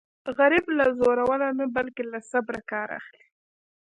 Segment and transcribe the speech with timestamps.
[0.37, 1.25] غریب له زوره
[1.59, 3.25] نه بلکې له صبره کار اخلي